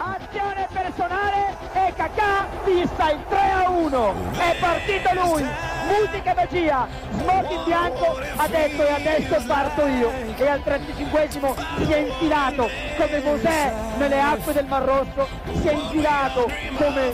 [0.00, 4.14] Azione personale e Kakà fissa il 3 a 1.
[4.32, 5.46] È partito lui.
[5.88, 6.88] Musica magia.
[7.10, 10.10] Smorto in bianco ha detto e adesso parto io.
[10.38, 15.28] E al 35esimo si è infilato come Mosè nelle acque del Mar Rosso.
[15.60, 17.12] Si è infilato come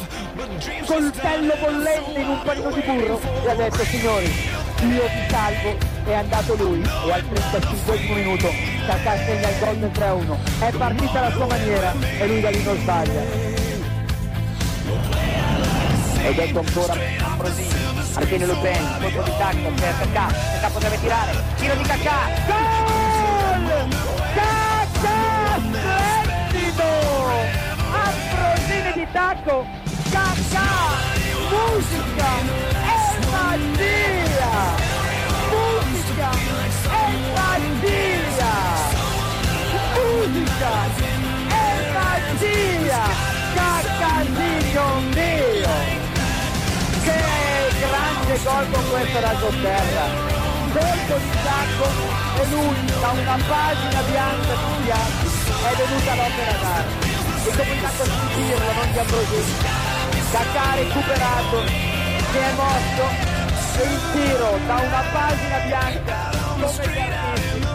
[0.84, 3.20] coltello bollente in un panino di burro.
[3.44, 5.92] E ha detto signori, io vi salvo.
[6.04, 8.52] È andato lui e al 35 minuto
[8.86, 10.38] Kakà segna il gol del 3 a 1.
[10.58, 13.22] È partita la sua maniera e lui da lì non sbaglia.
[16.24, 17.68] Ed ecco ancora Ambrosini,
[18.14, 23.93] Archene Le Pen, colpo di tacco per Cacà, Cacà potrebbe tirare, tiro di Cacà, Gol!
[48.94, 50.04] Questa rasoterra!
[50.70, 51.86] Colpo di tacco
[52.40, 55.26] e lui da una pagina bianca di piatti
[55.62, 57.12] è venuta l'opera d'arte.
[57.44, 59.82] E intanto di dirlo, non di Ambrosini.
[60.34, 63.06] Ha recuperato, si è mosso
[63.78, 67.73] e il tiro da una pagina bianca come gli artisti.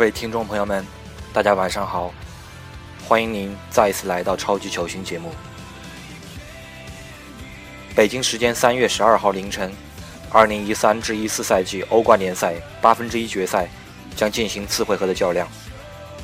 [0.00, 0.82] 各位听众朋友们，
[1.30, 2.10] 大家晚上好，
[3.06, 5.30] 欢迎您再一次来到超级球星节目。
[7.94, 9.70] 北京时间三月十二号凌晨，
[10.30, 13.68] 二零一三至一四赛季欧冠联赛八分之一决赛
[14.16, 15.46] 将进行次回合的较量。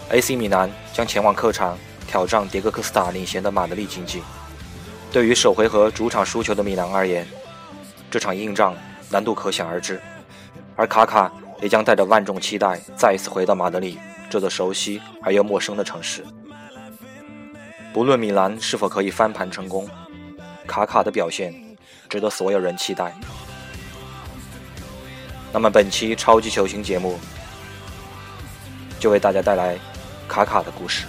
[0.09, 1.77] AC 米兰将前往客场
[2.09, 4.23] 挑战迭戈科斯塔领衔的马德里竞技。
[5.13, 7.29] 对于首回合主场输球的米兰而言，
[8.11, 8.75] 这场硬仗
[9.11, 10.01] 难度可想而知，
[10.77, 11.31] 而卡卡
[11.61, 16.25] 也将带着万众期待再一次回到马德里这座熟悉而又陌生的城市。
[17.93, 19.89] 不论米兰是否可以翻盘成功，
[20.67, 21.55] 卡卡的表现
[22.09, 23.15] 值得所有人期待。
[25.53, 27.19] 那么本期超级球星节目
[29.01, 29.79] 就为大家带来
[30.29, 31.07] 卡卡的故事。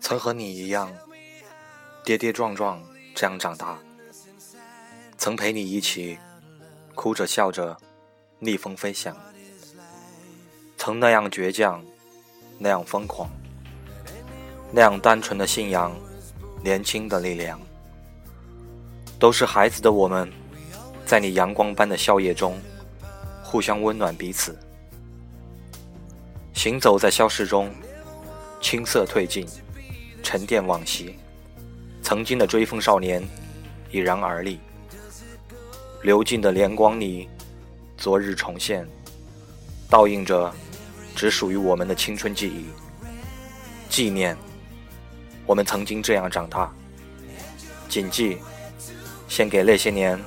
[0.00, 0.92] 曾和你一样，
[2.04, 2.82] 跌跌撞撞
[3.14, 3.78] 这样长大，
[5.16, 6.18] 曾陪你一起
[6.94, 7.76] 哭着笑着
[8.40, 9.16] 逆风飞翔，
[10.76, 11.84] 曾那样倔强，
[12.58, 13.30] 那样疯狂，
[14.72, 15.96] 那样单纯的信仰，
[16.64, 17.60] 年轻的力量，
[19.18, 20.32] 都是孩子的我们，
[21.06, 22.60] 在你阳光般的笑靥中，
[23.44, 24.58] 互相温暖彼此。
[26.62, 27.72] 行走在消逝中，
[28.60, 29.46] 青涩褪尽，
[30.22, 31.18] 沉淀往昔。
[32.02, 33.26] 曾经的追风少年
[33.90, 34.60] 已然而立，
[36.02, 37.30] 流尽的莲光里，
[37.96, 38.86] 昨日重现，
[39.88, 40.54] 倒映着
[41.16, 42.66] 只属于我们的青春记忆。
[43.88, 44.36] 纪念
[45.46, 46.70] 我们曾经这样长大，
[47.88, 48.36] 谨记
[49.28, 50.22] 献给那些年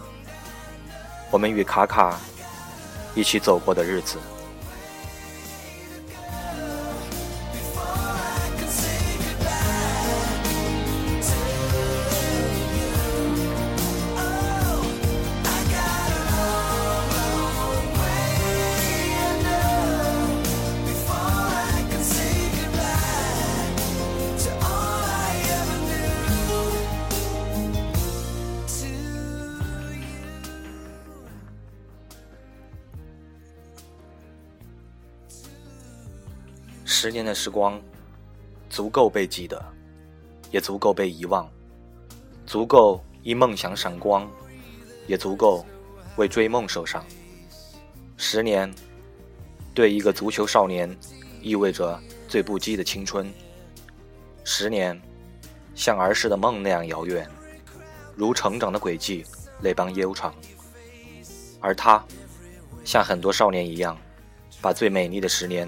[1.30, 2.20] 我们与卡卡
[3.14, 4.18] 一起走过的日子。
[37.34, 37.82] 时光，
[38.70, 39.64] 足够被记得，
[40.52, 41.50] 也足够被遗忘，
[42.46, 44.30] 足够因梦想闪光，
[45.08, 45.66] 也足够
[46.18, 47.04] 为追梦受伤。
[48.18, 48.74] 十年，
[49.74, 50.96] 对一个足球少年，
[51.42, 53.32] 意味着最不羁的青春。
[54.44, 55.00] 十年，
[55.74, 57.30] 像儿时的梦那样遥远，
[58.16, 59.26] 如成长的轨迹
[59.60, 60.34] 那般悠长。
[61.60, 62.04] 而他，
[62.84, 63.98] 像很多少年一样，
[64.62, 65.68] 把最美丽的十年。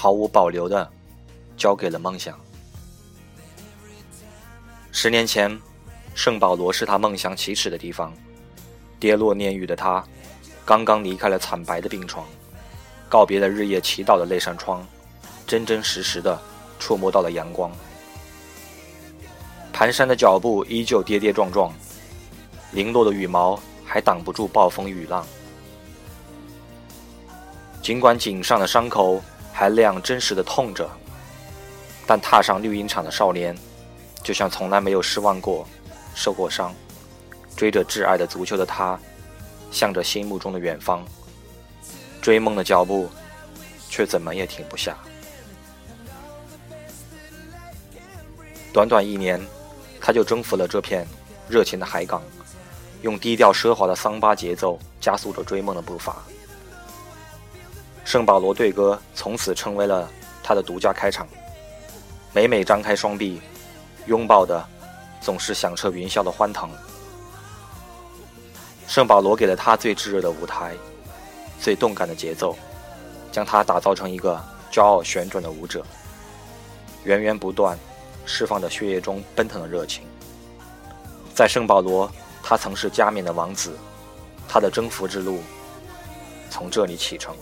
[0.00, 0.88] 毫无保留的
[1.56, 2.38] 交给了梦想。
[4.92, 5.60] 十年前，
[6.14, 8.14] 圣保罗是他梦想起始的地方。
[9.00, 10.04] 跌落炼狱的他，
[10.64, 12.24] 刚刚离开了惨白的病床，
[13.08, 14.86] 告别了日夜祈祷的那扇窗，
[15.48, 16.40] 真真实实的
[16.78, 17.68] 触摸到了阳光。
[19.72, 21.72] 蹒跚的脚步依旧跌跌撞撞，
[22.70, 25.26] 零落的羽毛还挡不住暴风雨浪。
[27.82, 29.20] 尽管颈上的伤口。
[29.58, 30.88] 还那样真实的痛着，
[32.06, 33.58] 但踏上绿茵场的少年，
[34.22, 35.66] 就像从来没有失望过、
[36.14, 36.72] 受过伤。
[37.56, 38.96] 追着挚爱的足球的他，
[39.72, 41.04] 向着心目中的远方，
[42.22, 43.10] 追梦的脚步，
[43.90, 44.96] 却怎么也停不下。
[48.72, 49.44] 短短一年，
[50.00, 51.04] 他就征服了这片
[51.48, 52.22] 热情的海港，
[53.02, 56.22] 用低调奢华的桑巴节奏加速着追梦的步伐。
[58.08, 60.08] 圣保罗队歌从此成为了
[60.42, 61.28] 他的独家开场。
[62.32, 63.38] 每每张开双臂，
[64.06, 64.66] 拥抱的
[65.20, 66.70] 总是响彻云霄的欢腾。
[68.86, 70.74] 圣保罗给了他最炙热的舞台，
[71.60, 72.56] 最动感的节奏，
[73.30, 75.84] 将他打造成一个骄傲旋转的舞者，
[77.04, 77.78] 源源不断
[78.24, 80.06] 释放着血液中奔腾的热情。
[81.34, 82.10] 在圣保罗，
[82.42, 83.76] 他曾是加冕的王子，
[84.48, 85.42] 他的征服之路
[86.48, 87.36] 从这里启程。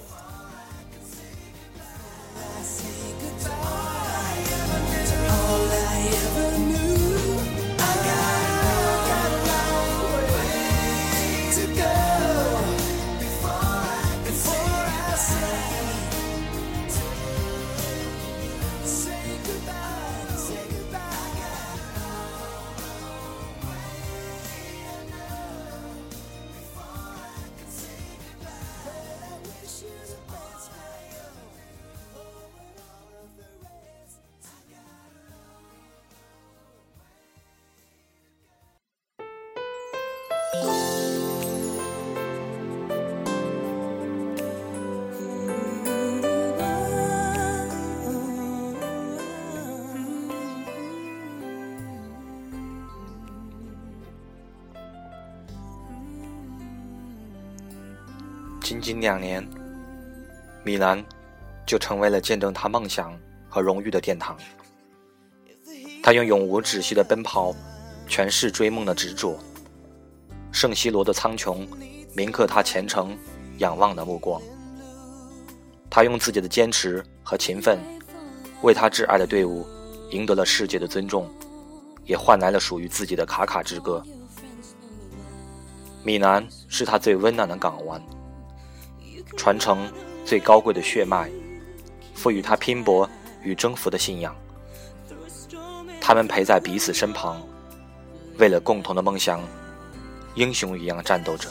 [58.86, 59.44] 仅两年，
[60.62, 61.04] 米兰
[61.66, 64.36] 就成为了见证他梦想和荣誉的殿堂。
[66.04, 67.52] 他用永无止息的奔跑，
[68.08, 69.36] 诠释追梦的执着。
[70.52, 71.66] 圣西罗的苍穹
[72.14, 73.18] 铭刻他虔诚
[73.58, 74.40] 仰望的目光。
[75.90, 77.80] 他用自己的坚持和勤奋，
[78.62, 79.66] 为他挚爱的队伍
[80.12, 81.28] 赢得了世界的尊重，
[82.04, 84.00] 也换来了属于自己的卡卡之歌。
[86.04, 88.00] 米兰是他最温暖的港湾。
[89.36, 89.90] 传承
[90.24, 91.30] 最高贵的血脉，
[92.14, 93.08] 赋予他拼搏
[93.42, 94.34] 与征服的信仰。
[96.00, 97.40] 他们陪在彼此身旁，
[98.38, 99.40] 为了共同的梦想，
[100.34, 101.48] 英雄一样战斗着。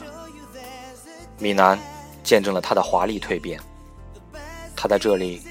[1.39, 1.77] 米兰
[2.23, 3.59] 见证了他的华丽蜕变，
[4.75, 5.41] 他在这里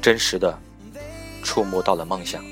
[0.00, 0.58] 真实的
[1.42, 2.42] 触摸到了梦想。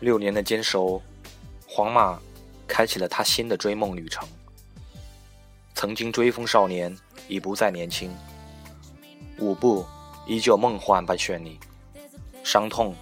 [0.00, 1.02] 六年的坚守，
[1.68, 2.18] 皇马
[2.66, 4.26] 开启了他新的追梦旅程。
[5.74, 6.96] 曾经追风少年
[7.28, 8.10] 已不再年轻，
[9.38, 9.84] 舞步
[10.26, 11.60] 依旧梦幻般绚丽，
[12.42, 12.94] 伤痛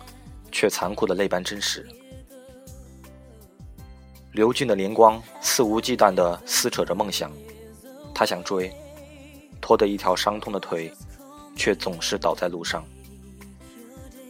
[0.50, 1.88] 却残酷的泪般真实。
[4.32, 7.30] 流尽的年光肆无忌惮地撕扯着梦想，
[8.12, 8.72] 他想追，
[9.60, 10.92] 拖着一条伤痛的腿，
[11.56, 12.84] 却总是倒在路上。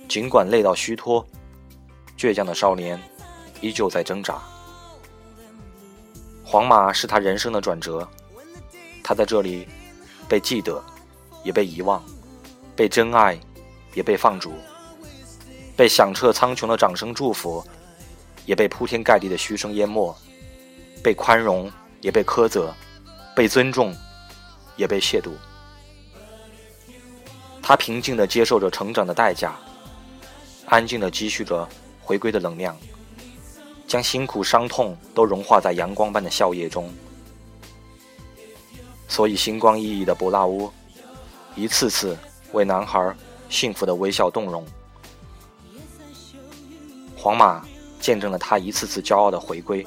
[0.06, 1.26] 尽管累到虚脱。
[2.18, 3.00] 倔强的少年
[3.60, 4.42] 依旧在挣扎。
[6.42, 8.06] 皇马是他人生的转折，
[9.04, 9.68] 他在这里
[10.28, 10.82] 被记得，
[11.44, 12.02] 也被遗忘；
[12.74, 13.38] 被真爱，
[13.94, 14.50] 也被放逐；
[15.76, 17.64] 被响彻苍穹的掌声祝福，
[18.44, 20.12] 也被铺天盖地的嘘声淹没；
[21.04, 21.70] 被宽容，
[22.00, 22.72] 也被苛责；
[23.36, 23.94] 被尊重，
[24.76, 25.30] 也被亵渎。
[27.62, 29.54] 他平静地接受着成长的代价，
[30.64, 31.68] 安静地积蓄着。
[32.08, 32.74] 回归的能量，
[33.86, 36.90] 将辛苦伤痛都融化在阳光般的笑靥中。
[39.06, 40.70] 所以，星光熠熠的博纳乌，
[41.54, 42.16] 一次次
[42.52, 43.14] 为男孩
[43.50, 44.66] 幸福的微笑动容。
[47.14, 47.62] 皇马
[48.00, 49.86] 见证了他一次次骄傲的回归，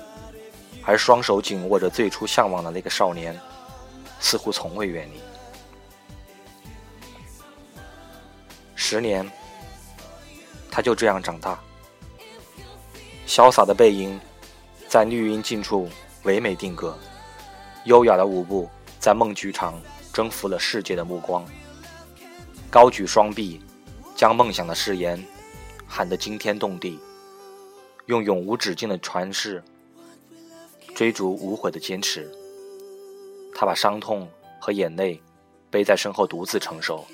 [0.83, 3.35] 而双手紧握着最初向往的那个少年，
[4.19, 5.19] 似乎从未远离。
[8.75, 9.27] 十年，
[10.69, 11.59] 他就这样长大。
[13.27, 14.19] 潇洒的背影，
[14.87, 15.87] 在绿荫近处
[16.23, 16.93] 唯美定格；
[17.85, 19.79] 优雅的舞步，在梦剧场
[20.11, 21.45] 征服了世界的目光。
[22.69, 23.61] 高举双臂，
[24.15, 25.23] 将梦想的誓言
[25.87, 26.99] 喊得惊天动地，
[28.07, 29.63] 用永无止境的传世，
[30.93, 32.29] 追逐无悔的坚持。
[33.53, 35.21] 他把伤痛和眼泪
[35.69, 37.05] 背在身后，独自承受。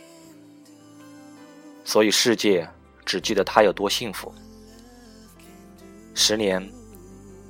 [1.84, 2.68] 所以世界
[3.06, 4.34] 只记得他有多幸福。
[6.20, 6.68] 十年，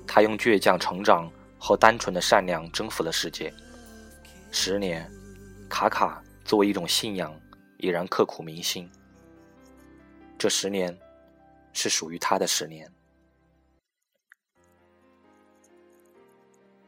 [0.06, 3.52] 他用倔强成长和单纯的善良征服了世界。
[4.52, 5.10] 十年，
[5.70, 7.34] 卡卡作为一种信仰，
[7.78, 8.92] 已然刻骨铭心。
[10.38, 10.96] 这十年，
[11.72, 12.92] 是属于他的十年。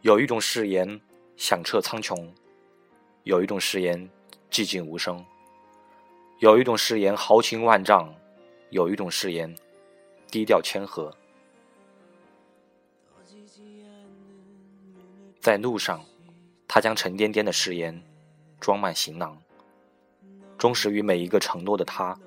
[0.02, 1.00] 有一种誓言
[1.38, 2.30] 响彻苍穹，
[3.24, 3.98] 有一种誓言
[4.52, 5.26] 寂静无声，
[6.40, 8.14] 有一种誓言豪情万丈，
[8.70, 9.56] 有一种誓言
[10.30, 11.10] 低调谦和。
[15.40, 16.04] 在路上，
[16.68, 18.02] 他将沉甸甸的誓言
[18.60, 19.38] 装满行囊。
[20.58, 22.20] 忠实于每一个承诺的他，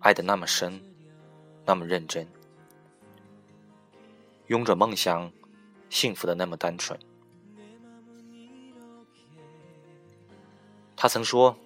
[0.00, 0.78] 爱得那么深，
[1.64, 2.28] 那么认真，
[4.48, 5.32] 拥着梦想，
[5.88, 6.98] 幸福的那么单纯。
[10.94, 11.56] 他曾说，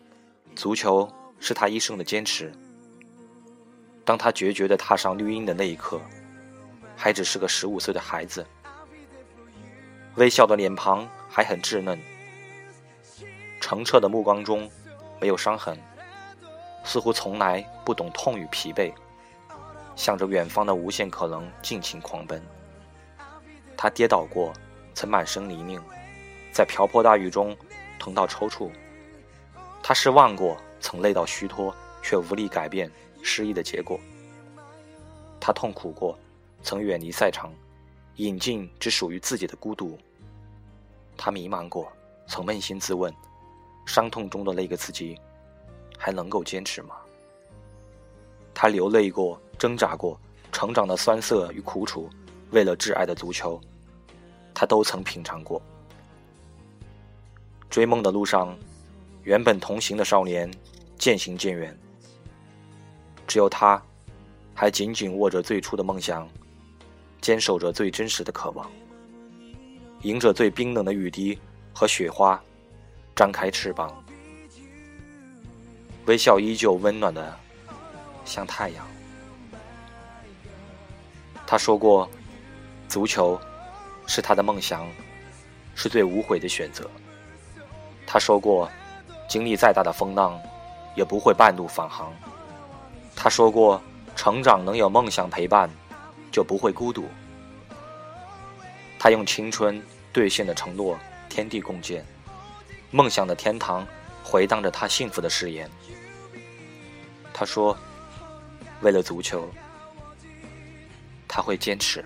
[0.54, 2.52] 足球是他一生的坚持。
[4.04, 6.00] 当他决绝的踏上绿茵的那一刻，
[6.98, 8.44] 还只是个十五岁的孩子。
[10.16, 11.96] 微笑的脸庞还很稚嫩，
[13.60, 14.68] 澄澈的目光中
[15.20, 15.78] 没有伤痕，
[16.84, 18.92] 似乎从来不懂痛与疲惫，
[19.94, 22.42] 向着远方的无限可能尽情狂奔。
[23.76, 24.52] 他跌倒过，
[24.92, 25.80] 曾满身泥泞，
[26.50, 27.56] 在瓢泼大雨中
[27.96, 28.68] 疼到抽搐；
[29.80, 32.90] 他失望过，曾累到虚脱，却无力改变
[33.22, 34.00] 失意的结果；
[35.38, 36.18] 他痛苦过，
[36.62, 37.52] 曾远离赛场，
[38.16, 39.98] 饮尽只属于自己的孤独。
[41.16, 41.90] 他迷茫过，
[42.26, 43.12] 曾扪心自问：
[43.86, 45.18] 伤痛中的那个自己，
[45.96, 46.96] 还能够坚持吗？
[48.54, 50.18] 他流泪过，挣扎过，
[50.52, 52.10] 成长的酸涩与苦楚，
[52.50, 53.60] 为了挚爱的足球，
[54.52, 55.62] 他都曾品尝过。
[57.70, 58.56] 追梦的路上，
[59.22, 60.50] 原本同行的少年
[60.98, 61.78] 渐行渐远，
[63.26, 63.80] 只有他，
[64.54, 66.28] 还紧紧握着最初的梦想，
[67.20, 68.70] 坚守着最真实的渴望。
[70.02, 71.38] 迎着最冰冷的雨滴
[71.72, 72.40] 和雪花，
[73.16, 73.92] 张开翅膀，
[76.06, 77.36] 微笑依旧温暖的
[78.24, 78.86] 像太阳。
[81.46, 82.08] 他说过，
[82.88, 83.40] 足球
[84.06, 84.86] 是他的梦想，
[85.74, 86.88] 是最无悔的选择。
[88.06, 88.70] 他说过，
[89.28, 90.40] 经历再大的风浪，
[90.94, 92.12] 也不会半路返航。
[93.16, 93.82] 他说过，
[94.14, 95.68] 成长能有梦想陪伴，
[96.30, 97.08] 就不会孤独。
[98.98, 99.82] 他用青春
[100.12, 102.04] 兑现的承诺，天地共建，
[102.90, 103.86] 梦想的天堂
[104.24, 105.70] 回荡着他幸福的誓言。
[107.32, 107.76] 他说
[108.82, 109.48] ：“为了足球，
[111.28, 112.04] 他会坚持。”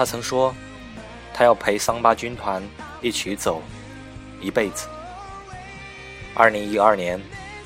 [0.00, 0.54] 他曾说，
[1.34, 2.66] 他要陪桑巴军团
[3.02, 3.60] 一起走
[4.40, 4.88] 一辈子。
[6.34, 7.20] 二零一二年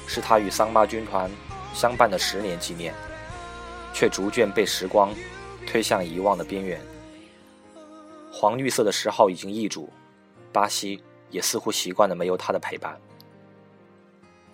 [0.08, 1.30] 是他与桑巴军团
[1.72, 2.92] 相伴的十年纪念，
[3.92, 5.14] 却逐渐被时光
[5.64, 6.80] 推向遗忘的边缘。
[8.32, 9.88] 黄绿色的十号已经易主，
[10.52, 11.00] 巴西
[11.30, 13.00] 也似乎习惯了没有他的陪伴。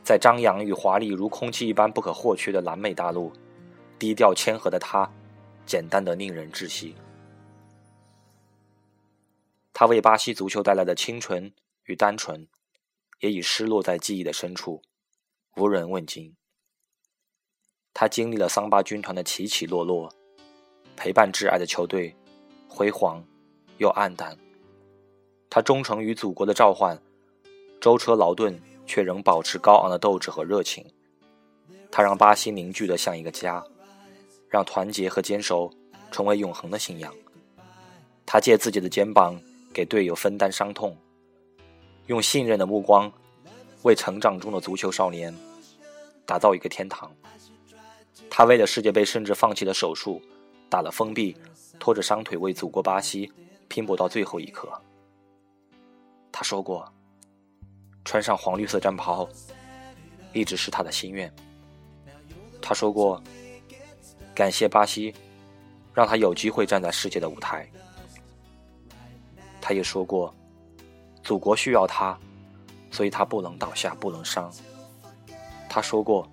[0.05, 3.33] 在张扬与华丽如空气一般不可或缺的南美大陆，
[3.99, 5.11] 低调谦和的他，
[5.65, 6.95] 简单的令人窒息。
[9.81, 11.55] 他为巴西足球带来的清纯
[11.87, 12.47] 与单纯，
[13.21, 14.83] 也已失落在记忆的深处，
[15.57, 16.37] 无人问津。
[17.95, 20.15] 他经历了桑巴军团的起起落落，
[20.99, 22.15] 陪伴挚爱的球队，
[22.69, 23.25] 辉煌。
[23.79, 24.37] 又黯淡。
[25.49, 27.01] 他忠诚于祖国的召唤，
[27.81, 30.85] 舟车劳顿，却仍保持高昂的斗志和热情。
[31.91, 33.65] 他让巴西凝聚得像一个家，
[34.51, 35.73] 让团结和坚守
[36.11, 37.11] 成为永恒的信仰。
[38.27, 39.41] 他借自己的肩膀
[39.73, 40.97] 给队友分担伤痛，
[42.07, 43.13] 用信任的目光
[43.83, 45.35] 为成长中的足球少年
[46.27, 47.11] 打造一个天堂。
[48.29, 50.21] 他为了世界杯甚至放弃了手术，
[50.69, 51.37] 打了封闭，
[51.79, 53.33] 拖着伤腿为祖国巴西。
[53.69, 54.69] 拼搏到最后一刻，
[56.33, 56.93] 他说过
[58.05, 59.29] ：“穿上黄绿色战袍，
[60.33, 61.33] 一直是他的心愿。”
[62.61, 63.23] 他说过
[64.35, 65.15] ：“感谢巴西，
[65.95, 67.71] 让他有机会站在世界的舞台。”
[69.61, 70.35] 他也说过
[71.23, 72.19] ：“祖国需要他，
[72.91, 74.51] 所以他不能倒下，不能伤。”
[75.69, 76.27] 他说过：“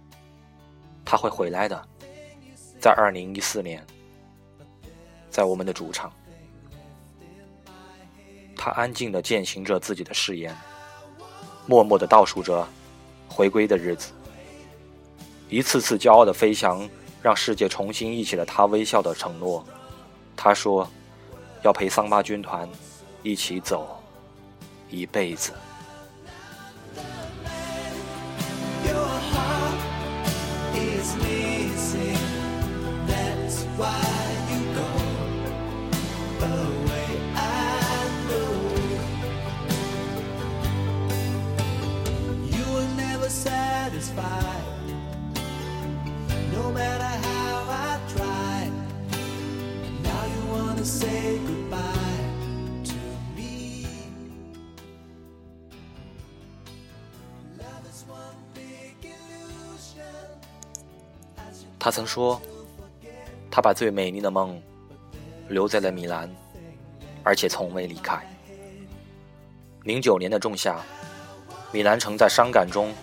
[1.05, 1.87] 他会回来的，
[2.79, 3.85] 在二零一四年，
[5.29, 6.11] 在我们的主场。”
[8.55, 10.55] 他安静的践行着自己的誓言，
[11.67, 12.67] 默默的倒数着
[13.27, 14.11] 回归的日子。
[15.49, 16.87] 一次次骄傲的飞翔，
[17.21, 19.63] 让世界重新忆起了他微笑的承诺。
[20.35, 20.87] 他说
[21.63, 22.67] ：“要陪桑巴军团
[23.23, 24.01] 一起走
[24.89, 25.53] 一辈子。”
[61.87, 62.41] 他曾说，
[63.49, 64.61] 他把最美丽的梦
[65.47, 66.29] 留在了米兰，
[67.23, 68.19] 而且从未离开。
[69.83, 70.81] 零九年的仲夏，
[71.71, 72.93] 米兰城在伤感中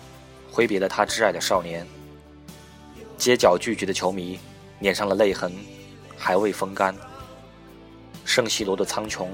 [0.51, 1.83] 挥别了他挚爱的少年。
[3.17, 4.37] 街角聚集的球迷，
[4.77, 5.51] 脸上的泪痕
[6.15, 6.95] 还未风干。
[8.23, 9.29] 圣西罗的苍穹，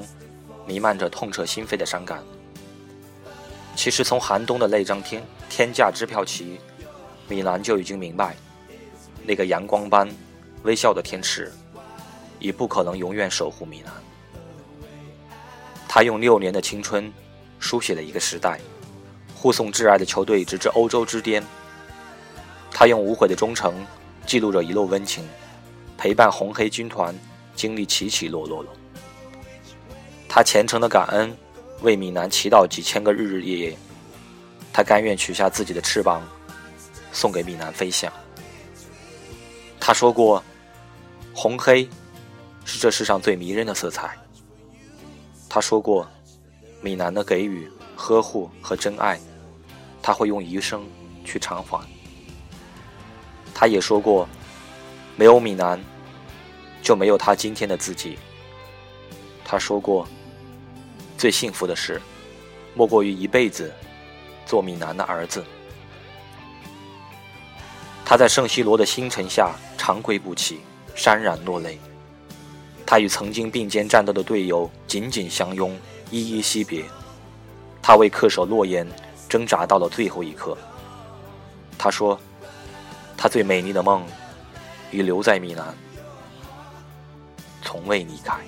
[0.65, 2.23] 弥漫着痛彻心扉的伤感。
[3.75, 6.57] 其实，从寒冬的那张天天价支票起，
[7.27, 8.33] 米兰就已经明白，
[9.25, 10.07] 那个阳光般
[10.63, 11.51] 微笑的天使，
[12.39, 13.93] 已不可能永远守护米兰。
[15.87, 17.11] 他用六年的青春，
[17.59, 18.59] 书写了一个时代，
[19.35, 21.43] 护送挚爱的球队直至欧洲之巅。
[22.71, 23.73] 他用无悔的忠诚
[24.25, 25.27] 记录着一路温情，
[25.97, 27.13] 陪伴红黑军团
[27.55, 28.65] 经历起起落落。
[30.29, 31.35] 他虔诚的感恩，
[31.81, 33.77] 为米兰祈祷几千个日日夜夜。
[34.71, 36.21] 他甘愿取下自己的翅膀，
[37.11, 38.11] 送给米兰飞翔。
[39.83, 40.41] 他说过
[41.33, 41.89] ：“红黑
[42.63, 44.15] 是这世上最迷人的色彩。”
[45.49, 46.07] 他说过
[46.81, 49.19] ：“米兰的给予、呵护和真爱，
[49.99, 50.87] 他会用余生
[51.25, 51.83] 去偿还。”
[53.55, 54.29] 他也说过，
[55.15, 55.83] 没有米兰，
[56.83, 58.19] 就没有他今天的自己。
[59.43, 60.07] 他说过，
[61.17, 61.99] 最幸福的事，
[62.75, 63.73] 莫过于一辈子
[64.45, 65.43] 做米兰的儿子。
[68.05, 70.59] 他在圣西罗的星辰下长跪不起，
[70.95, 71.79] 潸然落泪。
[72.85, 75.75] 他与曾经并肩战斗的队友紧紧相拥，
[76.11, 76.85] 依依惜别。
[77.81, 78.87] 他为恪守诺言
[79.27, 80.55] 挣扎到了最后一刻。
[81.79, 82.19] 他说。
[83.17, 84.03] 他最美丽的梦，
[84.91, 85.75] 已留在米兰，
[87.61, 88.39] 从未离开。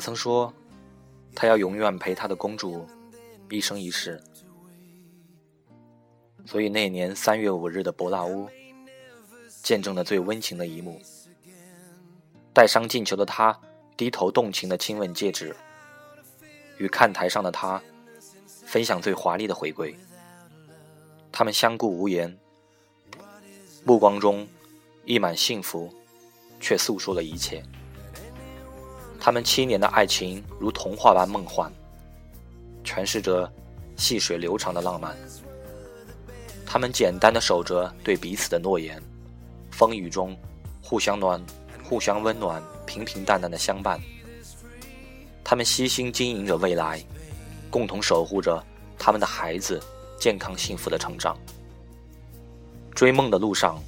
[0.00, 0.52] 曾说，
[1.34, 2.86] 他要永远陪他的公主
[3.50, 4.22] 一生一世。
[6.46, 8.48] 所以那年三月五日的博纳乌，
[9.62, 11.00] 见证了最温情的一幕：
[12.52, 13.56] 带伤进球的他
[13.96, 15.54] 低头动情的亲吻戒指，
[16.78, 17.80] 与看台上的他
[18.64, 19.94] 分享最华丽的回归。
[21.30, 22.36] 他们相顾无言，
[23.84, 24.48] 目光中
[25.04, 25.92] 溢满幸福，
[26.58, 27.62] 却诉说了一切。
[29.20, 31.70] 他们七年的爱情如童话般梦幻，
[32.82, 33.52] 诠释着
[33.96, 35.14] 细水流长的浪漫。
[36.64, 39.00] 他们简单的守着对彼此的诺言，
[39.70, 40.34] 风雨中
[40.82, 41.44] 互相暖、
[41.84, 44.00] 互相温暖，平平淡淡的相伴。
[45.44, 47.04] 他们悉心经营着未来，
[47.68, 48.64] 共同守护着
[48.98, 49.78] 他们的孩子
[50.18, 51.36] 健康幸福的成长。
[52.94, 53.78] 追梦的路上，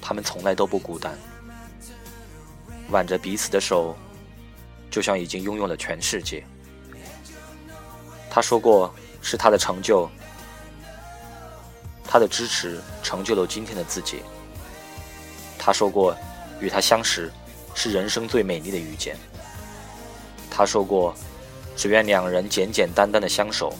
[0.00, 1.18] 他们从来都不孤单，
[2.90, 3.96] 挽着彼此的手。
[4.98, 6.44] 就像已经拥有了全世界。
[8.28, 10.10] 他说过，是他的成就，
[12.02, 14.24] 他的支持成就了今天的自己。
[15.56, 16.16] 他说过，
[16.58, 17.30] 与他相识
[17.76, 19.16] 是人生最美丽的遇见。
[20.50, 21.14] 他说过，
[21.76, 23.72] 只愿两人简简单单的相守。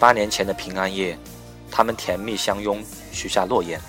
[0.00, 1.16] 八年前的平安夜，
[1.70, 3.80] 他们甜蜜相拥，许下诺言。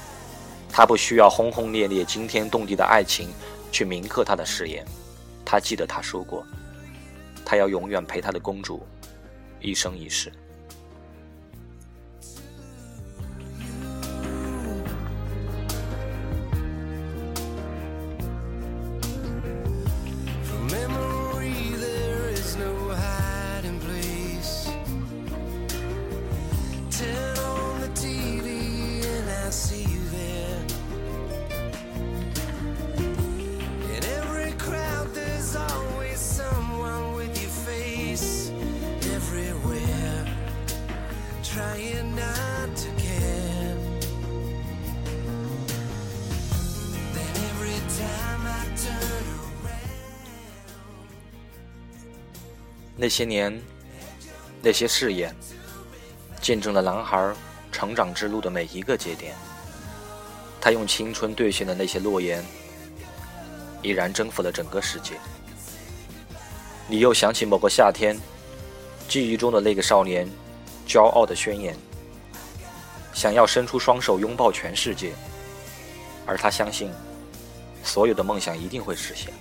[0.77, 3.33] 他不需要轰轰烈烈、惊天动地的爱情
[3.71, 4.85] 去铭刻他的誓言。
[5.43, 6.45] 他记得他说过，
[7.43, 8.85] 他要永远陪他的公主
[9.59, 10.31] 一生一世。
[52.99, 53.61] 那些年，
[54.59, 55.35] 那些誓言，
[56.41, 57.31] 见证了男孩
[57.71, 59.35] 成长之路的每一个节点。
[60.59, 62.43] 他用青春兑现的那些诺言，
[63.83, 65.13] 已然征服了整个世界。
[66.87, 68.17] 你又想起某个夏天，
[69.07, 70.27] 记忆中的那个少年，
[70.87, 71.77] 骄傲的宣言，
[73.13, 75.13] 想要伸出双手拥抱全世界，
[76.25, 76.91] 而他相信，
[77.83, 79.31] 所有的梦想一定会实现。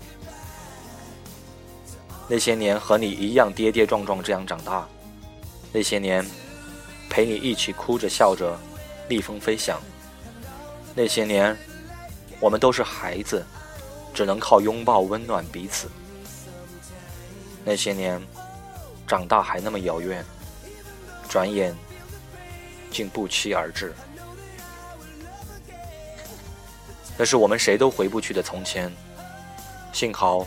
[2.28, 4.86] 那些年和你一样跌跌撞撞这样长大，
[5.72, 6.26] 那些年
[7.08, 8.58] 陪你一起哭着笑着
[9.08, 9.80] 逆风飞翔，
[10.94, 11.56] 那些年
[12.40, 13.46] 我们都是孩子，
[14.12, 15.88] 只能靠拥抱温暖彼此。
[17.64, 18.20] 那些年
[19.06, 20.24] 长大还那么遥远，
[21.28, 21.76] 转眼
[22.90, 23.94] 竟不期而至。
[27.16, 28.92] 那是我们谁都回不去的从前，
[29.92, 30.44] 幸好。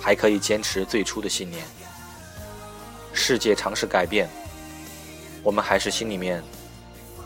[0.00, 1.64] 还可以坚持最初的信念。
[3.12, 4.28] 世界尝试改变，
[5.42, 6.42] 我们还是心里面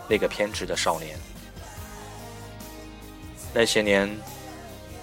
[0.09, 1.19] 那个偏执的少年。
[3.55, 4.09] 那些年，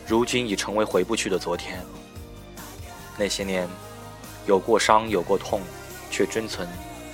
[0.07, 1.79] 如今已成为回不去的昨天。
[3.17, 3.67] 那些年，
[4.47, 5.61] 有过伤，有过痛，
[6.09, 6.67] 却珍存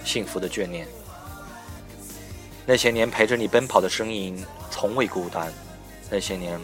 [0.06, 0.88] 幸福的眷恋。
[2.65, 5.52] 那些年陪着你奔跑的身影，从未孤单。
[6.10, 6.60] 那些年，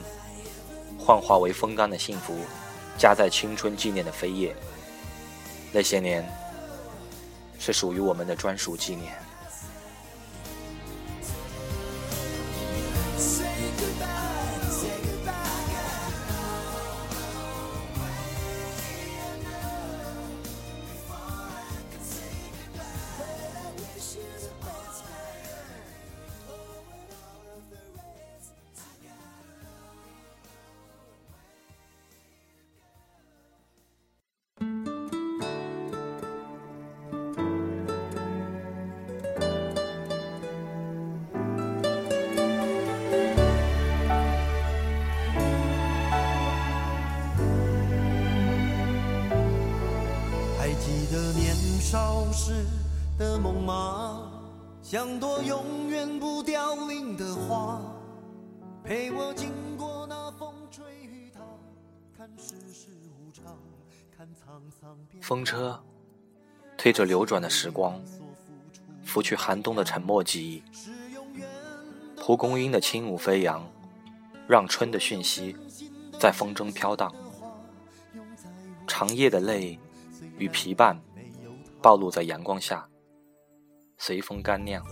[0.98, 2.40] 幻化为风干的幸福。
[3.02, 4.56] 夹在青春纪念的扉页，
[5.72, 6.24] 那些年
[7.58, 9.12] 是属于我们的专属纪念。
[52.32, 52.65] 时
[53.17, 54.32] 的梦吗？
[54.82, 57.80] 像朵永远不凋零的花，
[58.84, 61.41] 陪我经过那风吹雨打，
[62.17, 63.58] 看世事无常，
[64.15, 65.22] 看沧桑变。
[65.22, 65.80] 风车
[66.78, 68.02] 推着流转的时光，
[69.04, 70.63] 拂去寒冬的沉默记忆。
[72.17, 73.63] 蒲公英的轻舞飞扬，
[74.48, 75.56] 让春的讯息
[76.20, 77.13] 在风中飘荡，
[78.88, 79.78] 长夜的泪
[80.38, 80.96] 与疲惫
[81.82, 82.88] 暴露在阳光下，
[83.98, 84.86] 随风干酿。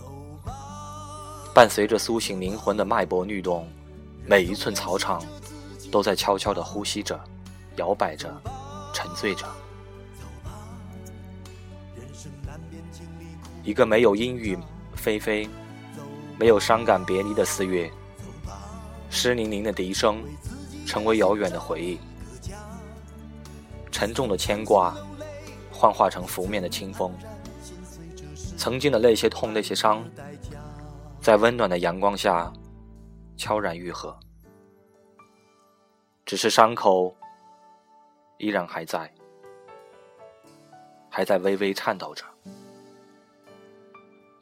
[1.54, 3.68] 伴随着苏醒灵魂的脉搏律动，
[4.26, 5.22] 每一寸草场
[5.92, 7.18] 都在悄悄地呼吸着，
[7.76, 8.28] 摇摆着，
[8.92, 9.46] 沉醉着。
[13.62, 14.58] 一个没有阴雨
[14.96, 15.48] 霏霏，
[16.38, 17.88] 没有伤感别离的四月，
[19.10, 20.24] 湿淋淋的笛声，
[20.84, 22.00] 成为遥远的回忆。
[23.92, 24.96] 沉重的牵挂，
[25.80, 27.10] 幻化成拂面的清风。
[28.58, 30.04] 曾经的那些痛，那些伤，
[31.22, 32.52] 在温暖的阳光下，
[33.34, 34.14] 悄然愈合。
[36.26, 37.16] 只是伤口
[38.36, 39.10] 依然还在，
[41.08, 42.26] 还在微微颤抖着。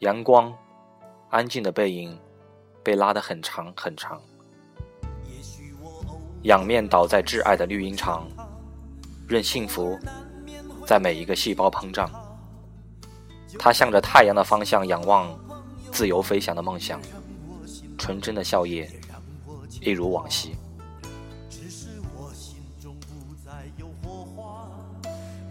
[0.01, 0.53] 阳光，
[1.31, 2.19] 安静的背影，
[2.83, 4.21] 被拉得很长很长。
[6.43, 8.27] 仰面倒在挚爱的绿茵场，
[9.29, 9.97] 任幸福
[10.89, 12.11] 在每一个细胞膨胀。
[13.59, 15.29] 他向着太阳的方向仰望，
[15.93, 16.99] 自由飞翔的梦想，
[17.99, 18.89] 纯真的笑靥，
[19.83, 20.57] 一如往昔。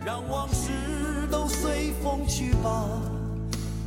[0.03, 0.71] 让往事
[1.29, 2.89] 都随风去吧。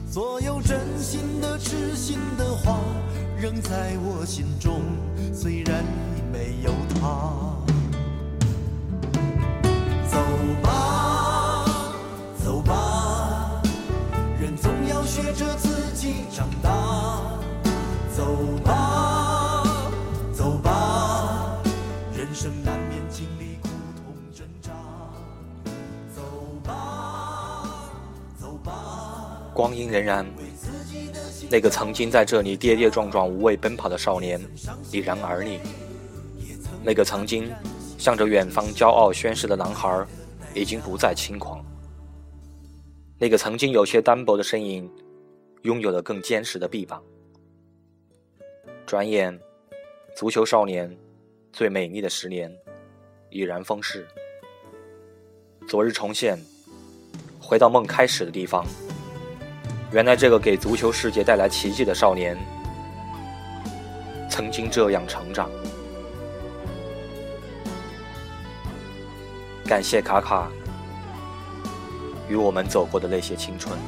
[0.09, 2.79] 所有真心的、痴心的话，
[3.37, 4.83] 仍在我心中，
[5.35, 5.83] 虽然
[6.17, 7.60] 已没有他。
[15.35, 16.71] 着自己长大。
[18.17, 18.25] 走
[18.65, 19.65] 吧，
[20.33, 21.57] 走吧，
[22.15, 24.73] 人生难免经历苦痛挣扎。
[26.15, 26.23] 走
[26.65, 27.91] 吧，
[28.39, 29.51] 走吧。
[29.55, 30.27] 光阴荏苒，
[31.51, 34.41] 那个曾经在这里跌跌撞撞、无畏奔跑的少年
[34.93, 35.59] 已然而立；
[36.83, 37.51] 那个曾经
[37.97, 40.05] 向着远方骄傲宣誓的男孩，
[40.55, 41.59] 已经不再轻狂；
[43.19, 44.91] 那个曾经有些单薄的身影，
[45.63, 47.03] 拥有了更坚实的臂膀。
[48.87, 49.39] 转眼，
[50.17, 50.97] 足球少年
[51.53, 52.51] 最美丽的十年
[53.29, 54.07] 已然风逝。
[55.69, 56.39] 昨日重现，
[57.39, 58.65] 回到梦开始的地方。
[59.93, 62.37] 原来这个给足球世界带来奇迹的少年，
[64.31, 65.51] 曾经这样成长。
[69.67, 70.51] 感谢卡卡
[72.29, 73.79] 与我们走过的那些青春。